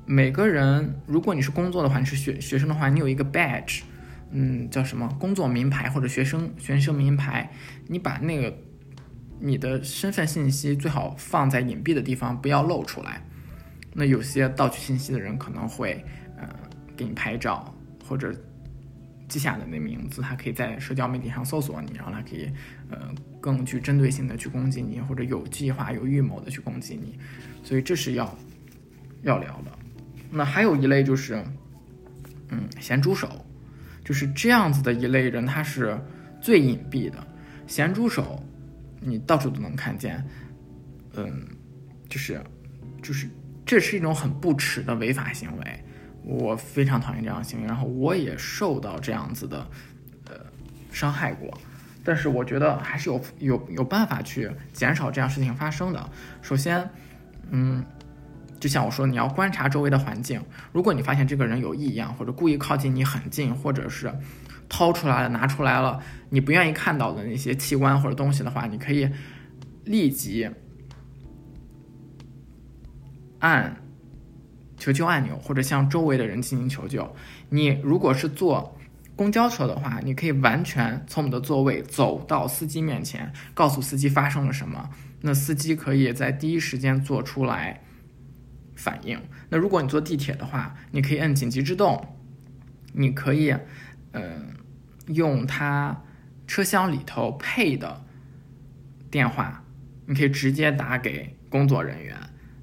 [0.06, 3.82] 每个人，如果你是工作的话，你是学学生的话，你有一个 badge，
[4.34, 7.50] 嗯，叫什么工作名牌或者学生学生名牌，
[7.88, 8.54] 你把那个
[9.40, 13.22] 你的身份信息最好放在隐蔽的地方，不要露出来。
[13.94, 16.04] 那有些盗取信息的人可能会，
[16.36, 16.48] 呃，
[16.94, 17.74] 给你拍照
[18.06, 18.34] 或者。
[19.26, 22.48] 记下的那名字，他可以在社交媒体上搜索你，然后他可以，
[22.90, 23.08] 呃，
[23.40, 27.18] 更具针对性的去攻击你，或者有计划、有预谋的去攻击你，
[27.62, 28.38] 所以这是要
[29.22, 29.72] 要聊的。
[30.30, 31.42] 那还有一类就是，
[32.50, 33.43] 嗯，咸猪手，
[34.04, 35.98] 就是这样子的一类人，他是
[36.40, 37.26] 最隐蔽的。
[37.66, 38.44] 咸猪手，
[39.00, 40.22] 你到处都能看见，
[41.14, 41.46] 嗯，
[42.08, 42.40] 就是
[43.02, 43.26] 就是
[43.64, 45.84] 这是一种很不耻的违法行为。
[46.22, 49.66] 我非常讨厌这样的行为，然后我也受到这样子的，
[50.28, 50.36] 呃，
[50.90, 51.52] 伤害过，
[52.02, 56.10] 但是我觉得还是有有有办法去减少这样事情发生的。
[56.40, 56.88] 首先，
[57.50, 57.84] 嗯，
[58.64, 64.10] 就像我说，你要观察周围的环境，如果你发现这个人有异样，或者故意靠近你很近，或者是
[64.70, 66.00] 掏出来了、拿出来了
[66.30, 69.06] 你不愿意看到的那些器官或者东西的话，你可以
[69.84, 70.48] 立即
[73.40, 73.76] 按。
[74.78, 77.14] 求救按钮，或者向周围的人进行求救。
[77.50, 78.78] 你如果是坐
[79.14, 84.88] 公交车的话，你可以完全从你的座位走到司机面前，告诉司机发生了什么。
[85.20, 87.83] 那司机可以在第一时间做出来
[88.74, 89.20] 反应。
[89.48, 92.16] 那如果你坐地铁的话，你可以摁紧急制动，
[92.92, 93.54] 你可以，
[94.12, 94.54] 嗯，
[95.08, 96.02] 用它
[96.46, 98.04] 车厢里头配的
[99.10, 99.64] 电话，
[100.06, 102.16] 你可以直接打给工作人员。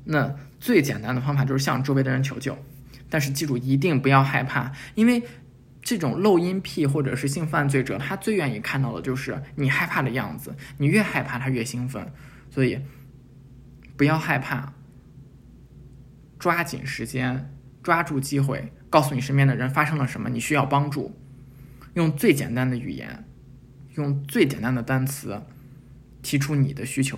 [0.04, 2.58] 那最简单的方法就是向周围的人求救，
[3.10, 5.24] 但是记住一定不要害怕，因为
[5.82, 10.56] 这种漏音癖或者是性犯罪者，他最愿意看到的就是你害怕的样子。
[10.78, 12.12] 你越害怕，他越兴奋。
[12.50, 12.80] 所以，
[13.96, 14.74] 不要害怕，
[16.42, 21.16] 抓紧时间，抓住机会，告诉你身边的人发生了什么，你需要帮助。
[21.94, 23.26] 用最简单的语言，
[23.94, 25.40] 用最简单的单词，
[26.24, 27.16] 提出你的需求。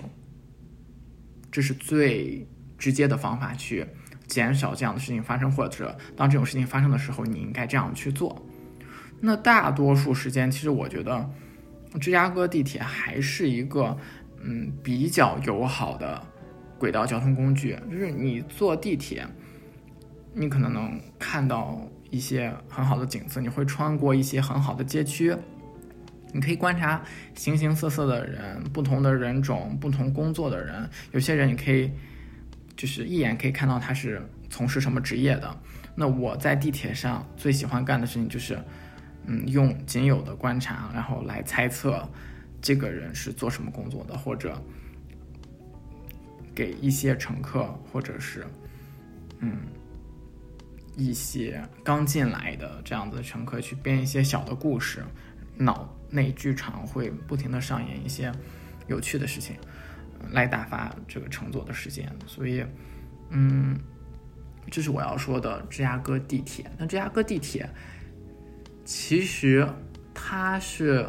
[1.50, 3.86] 这是最直接的方法去
[4.26, 8.44] 减少这样的事情发生，或者当这种事情发生的时候，你应该这样去做。
[9.22, 11.30] 那大多数时间，其实我觉得
[11.98, 13.96] 芝加哥地铁还是一个
[14.42, 16.22] 嗯比较友好的
[16.78, 17.78] 轨道交通工具。
[17.90, 19.26] 就是你坐地铁，
[20.32, 25.34] 你可能能看到一些很好的景色，你会穿过一些很好的街区。
[26.32, 27.00] 你可以观察
[27.34, 30.90] 形形色色的人，不同的人种，不同工作的人。
[31.12, 31.92] 有些人你可以
[32.76, 35.56] 就是一眼可以看到他是从事什么职业的。
[35.94, 38.58] 那我在地铁上最喜欢干的事情就是，
[39.26, 42.04] 嗯，用仅有的观察，然后来猜测
[42.60, 44.60] 这个人是做什么工作的，或者
[46.54, 48.46] 给一些乘客，或者是
[49.40, 49.58] 嗯
[50.96, 55.04] 一些刚进来的这样子的乘客去编一些小的故事，
[55.56, 55.92] 脑。
[56.10, 58.30] 内剧场会不停的上演一些
[58.86, 59.56] 有趣的事情，
[60.30, 62.08] 来打发这个乘坐的时间。
[62.24, 62.64] 所以，
[63.30, 63.76] 嗯，
[64.70, 66.70] 这是我要说的芝加哥地铁。
[66.78, 67.68] 那芝加哥地铁
[68.84, 69.68] 其实
[70.14, 71.04] 它是，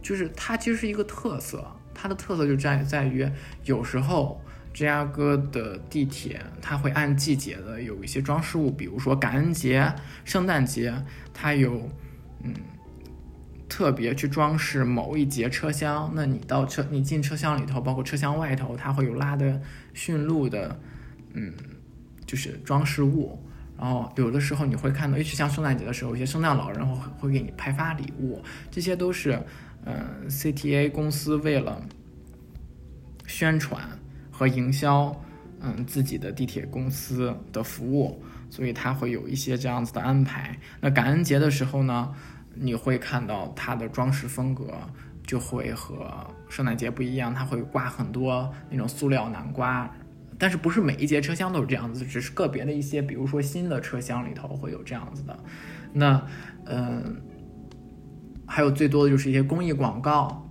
[0.00, 1.66] 就是它其实是一个特色，
[2.06, 3.28] 它的特色就在在于
[3.64, 4.40] 有时候
[4.72, 9.92] 芝加哥的地铁它会按季节的有一些装饰物，比如说感恩节、
[10.24, 10.94] 圣诞节，
[11.34, 11.90] 它有
[12.44, 12.54] 嗯。
[13.68, 19.60] 特别去装饰某一节车厢，那你到车，你进车厢里头，包括车厢外头，它会有拉的
[19.92, 20.78] 驯鹿的，
[21.32, 21.52] 嗯，
[22.24, 23.42] 就是装饰物。
[23.76, 28.40] 然后有的时候你会看到，尤其像圣诞节的时候，有些圣诞老人会会给你派发礼物，
[28.70, 29.36] 这些都是，
[29.84, 29.96] 嗯
[30.30, 31.82] ，CTA 公司为了
[33.26, 33.82] 宣传
[34.30, 35.14] 和营销，
[35.60, 40.58] 嗯，自己的地铁公司的服务，所以它会有一些这样子的安排。
[40.80, 42.12] 那感恩节的时候呢？
[42.58, 44.72] 你会看到它的装饰风格
[45.26, 49.94] 就会和圣诞节不一样，它会挂很多那种塑料南瓜，
[50.38, 55.38] 但是不是每一节车厢都是这样子，只是个别的一些，比如说新的车厢里头会有这样子的。
[55.92, 56.26] 那，
[56.64, 57.20] 嗯，
[58.46, 60.45] 还有最多的就是一些公益广告，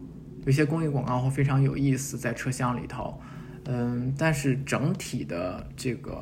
[0.46, 3.20] 有些公益广告会非常有意思，在车厢里头，
[3.66, 6.22] 嗯，但是整体的这个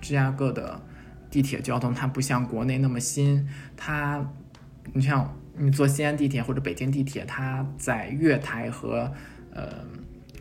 [0.00, 0.80] 芝加哥的
[1.30, 4.28] 地铁交通，它不像国内那么新，它。
[4.92, 9.12] 你像你坐西安地铁或者北京地铁，它在月台和
[9.52, 9.68] 呃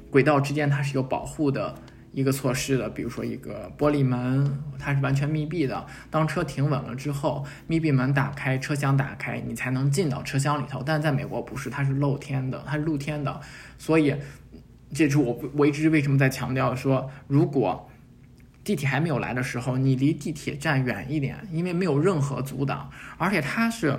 [0.09, 1.75] 轨道之间它是有保护的
[2.11, 5.85] 一个措施的，比如说一个玻璃门，它是完全密闭的。
[6.09, 10.81] 当车停稳了之后，密闭门打开，车厢打开，你才能进到车厢里头。
[10.83, 13.39] 但是在美国不是，它是露天的，它是露天的。
[13.77, 14.15] 所以，
[14.93, 17.89] 这是我我一直为什么在强调说，如果
[18.63, 23.97] 地铁还没有来的时候，你离地铁站远一点，因为没有任何阻挡，而且它是。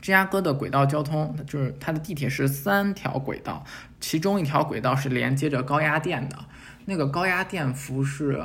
[0.00, 3.64] 芝加哥的轨道交通，就是它的地铁是三条轨道，
[4.00, 6.36] 其中一条轨道是连接着高压电的。
[6.86, 8.42] 那个高压电伏是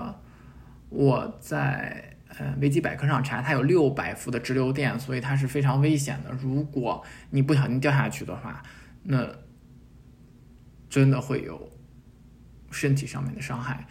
[0.90, 6.32] 我在呃维基百科上查，它有六百伏的直流电，所以它是非常危险的。
[6.32, 8.64] 如果你不小心掉下去的话，
[9.04, 9.28] 那
[10.90, 11.72] 真的会有
[12.72, 13.88] 身体上面的伤害。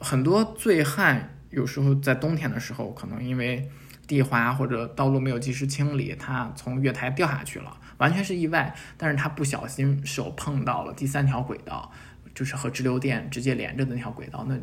[0.00, 3.70] 很多醉汉有时候在冬天的时候，可能因为
[4.06, 8.74] 地滑或者道路没有及时清理，他从月台掉下去了，完全是意外。
[8.96, 11.90] 但是他不小心手碰到了第三条轨道，
[12.34, 14.58] 就是和直流电直接连着的那条轨道，那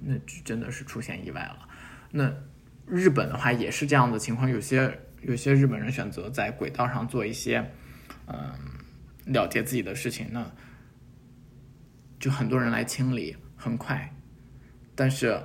[0.00, 1.68] 那就真的是出现意外了。
[2.10, 2.32] 那
[2.86, 7.70] 日本的话也是这样的情况，有些有些日本人选择在轨道上做一些
[8.26, 8.34] 嗯
[9.26, 10.50] 了结自己的事情，那
[12.18, 14.14] 就很多人来清理，很快。
[14.94, 15.40] 但是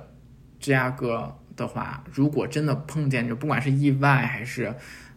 [0.60, 1.38] 芝加哥。
[1.58, 4.72] 的话，如果真的碰见，就不管是意外还是，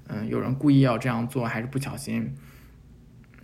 [0.07, 2.35] 嗯，有人故意要这样做，还是不小心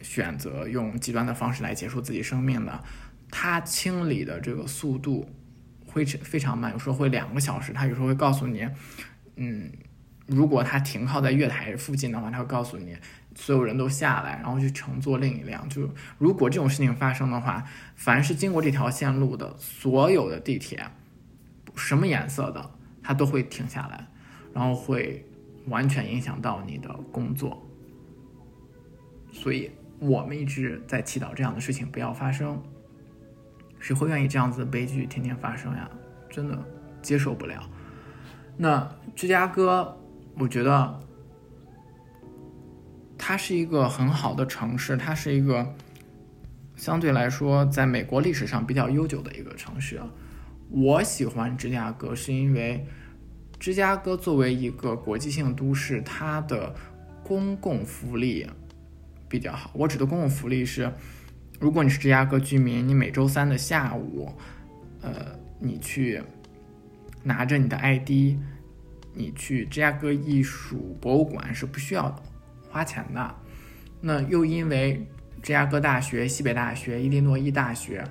[0.01, 2.83] 选择用极端的方式来结束自己生命的，
[3.31, 5.29] 他清理的这个速度
[5.85, 7.73] 会非常慢，有时候会两个小时。
[7.73, 8.67] 他有时候会告诉你，
[9.35, 9.71] 嗯，
[10.25, 12.95] 如果他停靠在月台附近的话，他会告诉你
[13.35, 15.67] 所有人都下来，然后去乘坐另一辆。
[15.69, 17.63] 就如果这种事情发生的话，
[17.95, 20.85] 凡是经过这条线路的所有的地铁，
[21.75, 22.71] 什么颜色的？
[23.03, 24.05] 它都会停下来，
[24.53, 25.25] 然后会
[25.67, 27.65] 完全影响到你的工作，
[29.31, 32.61] 所以我们一直在祈祷这样的事情不要发生。
[33.79, 35.89] 谁会愿意这样子的悲剧天天发生呀？
[36.29, 36.57] 真的
[37.01, 37.63] 接受不了。
[38.57, 39.95] 那芝加哥
[40.35, 40.99] 我觉得
[43.17, 45.75] 它是一个很好的城市，它是一个
[46.75, 50.01] 相对来说在美国历史上比较悠久的一个城市。
[50.69, 52.85] 我喜欢芝加哥，是因为
[53.59, 56.75] 芝加哥作为一个国际性都市，它的
[57.23, 58.47] 公共福利
[59.27, 59.71] 比较好。
[59.73, 60.91] 我指的公共福利是，
[61.59, 64.31] 如果你是芝加哥居民，你每周三的下午，
[65.01, 66.21] 呃，你去
[67.23, 68.37] 拿着你的 ID。
[69.19, 72.15] 你去芝加哥艺术博物馆是不需要
[72.69, 73.35] 花钱的，
[73.99, 75.03] 那又因为
[75.41, 78.03] 芝加哥大学、西北大学、伊利诺伊大学、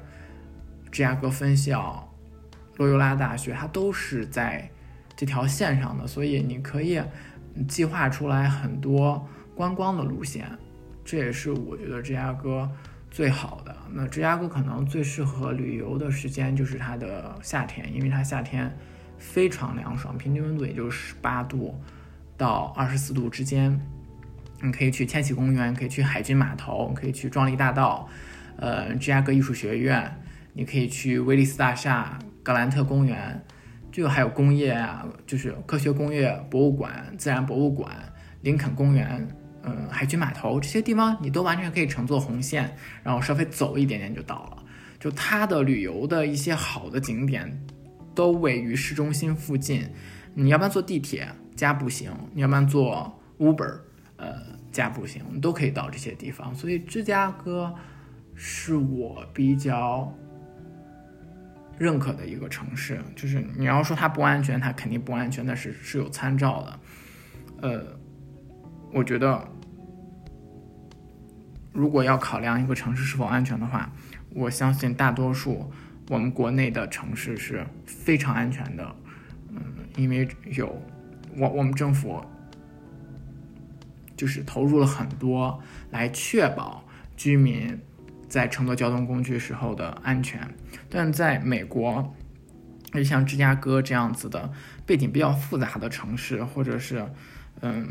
[0.90, 2.12] 芝加哥分校、
[2.76, 4.68] 洛尤拉大学，它都是在
[5.14, 7.00] 这条线上的，所以你可以
[7.68, 10.50] 计划出来很多观光的路线，
[11.06, 12.70] 这也是我觉得芝加哥
[13.10, 13.74] 最好的。
[13.90, 18.70] 那芝加哥可能最适合旅游的时间就是它的夏天，因为它夏天。
[19.18, 21.74] 非常凉爽，平均温度也就十八度
[22.36, 23.80] 到二十四度之间。
[24.60, 28.06] 你可以去千禧公园，可以去海军码头，可以去壮丽大道，
[28.58, 30.14] 呃，芝加哥艺术学院，
[30.52, 33.42] 你可以去威利斯大厦、格兰特公园，
[33.90, 37.90] 就还有工业啊，就是科学工业博物馆、自然博物馆、
[38.42, 39.26] 林肯公园，
[39.66, 44.64] 嗯，海军码头这些地方，你都完全可以乘坐红线，然后稍微走一点点就到了。
[44.98, 47.60] 就它的旅游的一些好的景点。
[48.14, 49.86] 都位于市中心附近，
[50.32, 53.78] 你要不然坐地铁加步行，你要不然坐 Uber，
[54.16, 54.36] 呃，
[54.72, 56.54] 加步行，都可以到这些地方。
[56.54, 57.74] 所以芝加哥
[58.34, 60.10] 是我比较
[61.76, 62.98] 认可的一个城市。
[63.14, 66.80] 就是你要说它不安全，它肯定不安全，但是是有参照的。
[67.60, 67.98] 呃，
[68.94, 69.46] 我觉得
[71.76, 73.92] 如果要考量一个城市是否安全的话，
[74.30, 75.70] 我相信大多数。
[76.08, 78.96] 我们国内的城市是非常安全的，
[79.50, 79.60] 嗯，
[79.96, 80.80] 因为有
[81.36, 82.24] 我我们政府
[84.16, 85.60] 就是投入了很多
[85.90, 86.84] 来确保
[87.16, 87.76] 居民
[88.28, 90.40] 在乘坐交通工具时候的安全。
[90.88, 92.14] 但在美国，
[92.92, 94.48] 就像芝加哥这样子的
[94.86, 97.04] 背景比较复杂的城市，或者是
[97.62, 97.88] 嗯，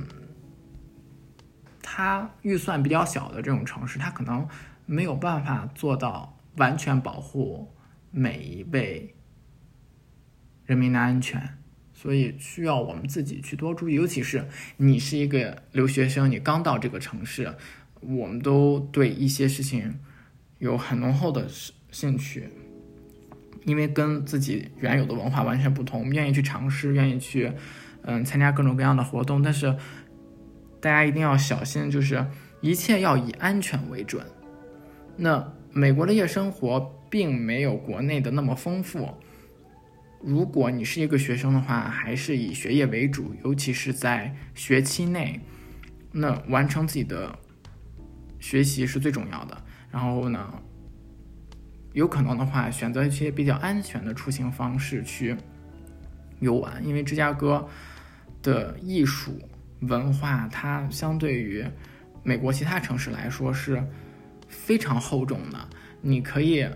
[1.97, 4.45] 它预算比较小的这种城市，它可能
[4.85, 7.71] 没有办法做到完全保护。
[8.11, 9.15] 每一位
[10.65, 11.57] 人民的安全，
[11.93, 13.93] 所以需要我们自己去多注意。
[13.93, 17.55] 尤其是你是一个留学生，你刚到这个城市，
[18.01, 19.97] 我们都对一些事情
[20.59, 21.47] 有很浓厚的
[21.91, 22.49] 兴趣，
[23.63, 27.53] 因为跟自己原有的文化完全不同，我们愿意去尝试，愿意去
[28.01, 29.41] 嗯参加各种各样的活动。
[29.41, 29.77] 但是
[30.85, 32.23] 大家一定要小心，就是
[32.61, 34.23] 一切要以安全为准。
[35.17, 36.91] 那美国的夜生活。
[37.07, 39.07] 并没有国内的那么丰富。
[40.21, 45.39] 如果你是一个学生的话，还是以学业为主，尤其是在学期内，
[46.11, 47.33] 那完成自己的
[48.37, 49.63] 学习是最重要的。
[49.89, 50.61] 然后呢，
[51.93, 55.37] 有可能的话，选择一些比较安全的出行方式去
[56.41, 57.65] 游玩，因为芝加哥
[58.41, 59.39] 的艺术
[59.87, 61.65] 文化，它相对于
[62.23, 63.83] 美国其他城市来说是
[64.47, 65.57] 非常厚重的。
[66.01, 66.67] 你可以。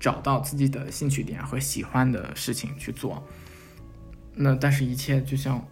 [0.00, 3.26] 找到自己的兴趣点和喜欢的事情去做，
[4.34, 5.66] 那但是，一切就像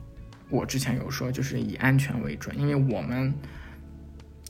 [0.49, 3.35] 我之前有说，就是以安全为准，因为我们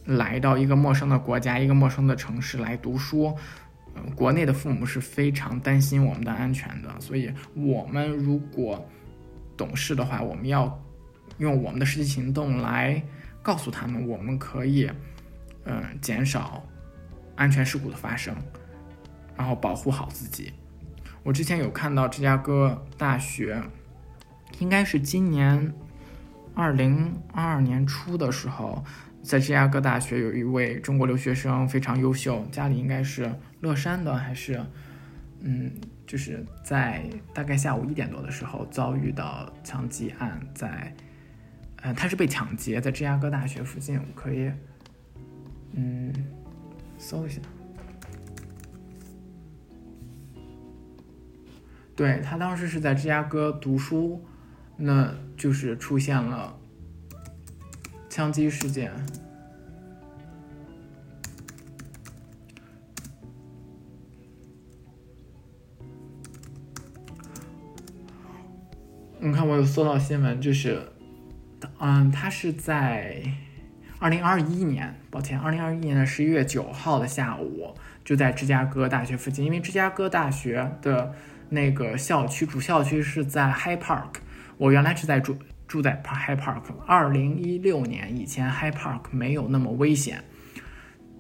[0.05, 3.37] 来到一个陌生的国家、一个陌生的城市来读书，
[4.15, 8.89] 国内的父母是非常担心我们的安全的，所以，我们如果
[9.57, 10.81] 懂事的话，我们要
[11.43, 13.03] 用我们的实际行动来
[13.43, 14.89] 告诉他们，我们可以，
[15.65, 16.63] 嗯，减少
[17.37, 18.35] 安全事故的发生。
[19.37, 20.53] 然后保护好自己。
[21.25, 23.61] 我之前有看到芝加哥大学，
[24.61, 25.73] 应该是今年
[26.55, 28.85] 二零二二年初的时候，
[29.23, 34.61] 在芝加哥大学有一位中国留学生非常优秀，家里应该是乐山的，还是
[35.41, 35.73] 嗯，
[36.07, 37.03] 就是在
[37.35, 40.95] 大概下午一点多的时候遭遇到枪击案，在
[41.83, 44.51] 呃，他是被抢劫在芝加哥大学附近，我可以
[45.73, 46.13] 嗯
[46.97, 47.41] 搜一下。
[51.95, 54.25] 对他当时是在芝加哥读书，
[54.77, 56.57] 那就是出现了
[58.09, 58.93] 枪击事件。
[69.19, 70.83] 你看，我有搜到新闻，就是，
[71.85, 73.21] 嗯，他是在
[73.99, 77.75] 二零二一年，抱歉，二零二一年的十一月九号的下午，
[78.05, 81.13] 就在芝加哥大学附近，因为芝加哥大学的。
[81.53, 84.15] 那个校区主校区是在 High Park，
[84.57, 85.37] 我原来是在住
[85.69, 86.63] 住在 High Park。
[86.87, 90.25] 二零一六年以前，High Park 没有那么危险，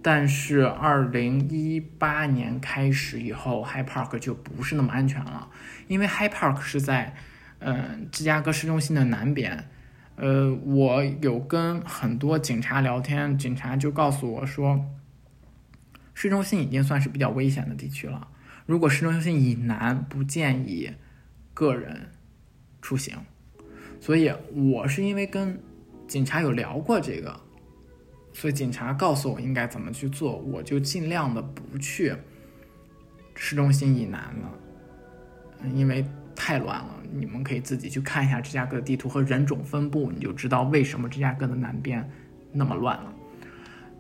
[0.01, 5.51] 但是二零一八年开始以后，High Park 就不是那么安全了，
[5.87, 7.15] 因为 High Park 是在
[7.59, 9.69] 嗯芝加哥市中心的南边。
[10.17, 14.85] 呃，我有跟很多警察聊天，警察就告诉我说，
[16.15, 18.29] 市中心已经算是比较危险的地区了。
[18.67, 20.93] 如果市中心以南，不建议
[21.55, 22.11] 个人
[22.81, 23.17] 出行。
[24.01, 25.61] 所以我是因为跟
[26.07, 27.41] 警察有聊过这个，
[28.33, 32.15] 所以警察告诉我应该怎么去做，我就尽量的不去
[33.35, 34.51] 市中心以南了，
[35.75, 36.05] 因为。
[36.35, 42.11] 太乱了，你们可以自己去看一下芝加哥的地图和人种分布，你就知道为什么芝加哥的南边
[42.53, 43.13] 那么乱了。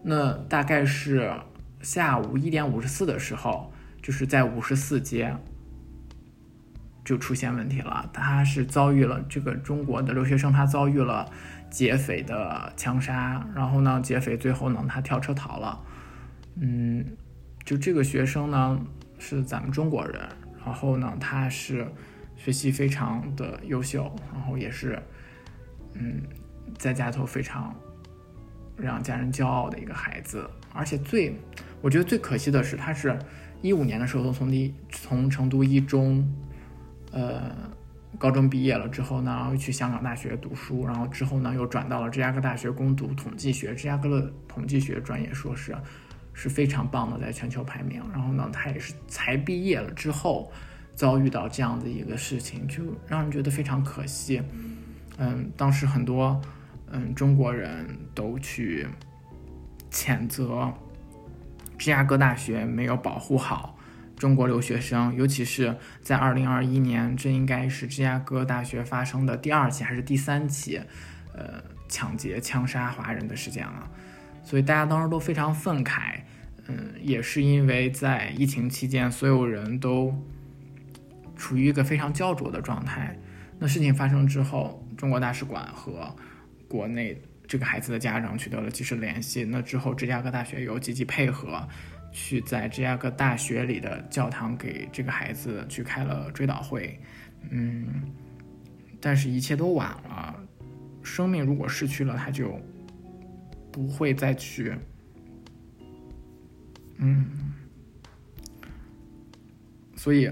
[0.02, 1.32] 那大概是
[1.80, 5.36] 下午一点五十四的时候，就是在五十四街
[7.04, 8.10] 就出现问题了。
[8.12, 11.30] 他是遭遇了这个中国的留学生，他遭遇了
[11.70, 15.80] 劫匪的枪杀，然后呢，劫匪最后呢，他跳车逃了。
[16.56, 17.04] 嗯，
[17.64, 18.80] 就这个学生呢
[19.18, 20.20] 是咱们中国人，
[20.64, 21.86] 然后呢，他是。
[22.42, 25.00] 学习非常的优秀，然后也是，
[25.94, 26.20] 嗯，
[26.76, 27.72] 在家头非常
[28.76, 30.44] 让家人骄傲的一个孩子。
[30.74, 31.36] 而且最，
[31.80, 33.16] 我觉得最可惜的是，他是
[33.60, 36.28] 一五年的时候从第从成都一中，
[37.12, 37.54] 呃，
[38.18, 43.72] 高中毕业了之后呢，然后去香港大学读书，然后之后呢又转到了芝加哥大学攻读统计学。
[43.72, 45.76] 芝加哥的统计学专业硕士
[46.32, 48.02] 是非常棒的，在全球排名。
[48.10, 50.50] 然后呢，他也是才毕业了之后。
[51.02, 54.40] 遭遇到这样的一个事情，就让人觉得非常可惜。
[55.18, 56.40] 嗯，当时很多
[56.92, 57.84] 嗯中国人
[58.14, 58.86] 都去
[59.90, 60.72] 谴责
[61.76, 63.76] 芝加哥大学没有保护好
[64.16, 70.80] 中国留学生，尤其是在二零二一年，这应该是芝加哥大学发生的第二起还是第三起
[71.34, 73.90] 呃抢劫枪杀华人的事件了。
[74.44, 76.20] 所以大家当时都非常愤慨。
[76.68, 80.14] 嗯，也是因为在疫情期间，所有人都。
[81.42, 83.18] 处于一个非常焦灼的状态。
[83.58, 86.14] 那事情发生之后，中国大使馆和
[86.68, 89.42] 国内这个孩子的家长取得了及时联系。
[89.42, 91.66] 那之后，芝加哥大学有积极配合，
[92.12, 96.96] 去在芝加哥大学里的教堂给这个孩子去开了追悼会。
[97.50, 98.04] 嗯，
[99.00, 100.38] 但是一切都晚了。
[101.02, 102.56] 生命如果失去了，他就
[103.72, 104.72] 不会再去。
[106.98, 107.26] 嗯，
[109.96, 110.30] 所以。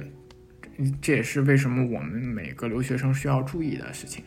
[1.01, 4.25] 这也是为什么我们每个留学生需要注意的事情。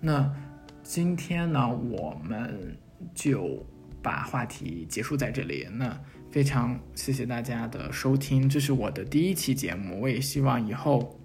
[0.00, 0.34] 那
[0.82, 2.76] 今天呢，我们
[3.14, 3.64] 就
[4.02, 5.68] 把话题结束在这里。
[5.72, 5.98] 那
[6.30, 10.00] 非常谢谢大家的收听，这是我的第一期节目。
[10.00, 11.20] 我也希望以后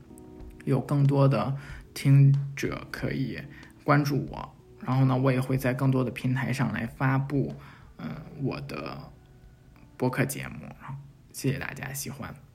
[0.66, 1.56] 有更多的
[1.94, 3.40] 听者可以
[3.84, 4.56] 关注我，
[4.86, 7.56] 然后呢，我也会在更多的平台上来发布，
[7.98, 8.10] 嗯，
[8.44, 8.98] 我的
[9.98, 10.68] 播客节目。
[11.32, 12.47] 谢谢大家喜欢。